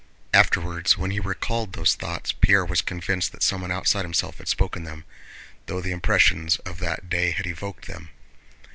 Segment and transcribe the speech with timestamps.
[0.33, 4.83] Afterwards when he recalled those thoughts Pierre was convinced that someone outside himself had spoken
[4.83, 5.05] them,
[5.67, 8.09] though the impressions of that day had evoked them.